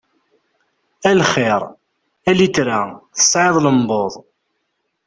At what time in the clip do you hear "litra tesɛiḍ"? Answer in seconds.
2.37-3.55